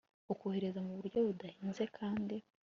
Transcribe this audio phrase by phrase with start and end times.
[0.33, 2.35] ukorohereza mu buryo budahenze kandi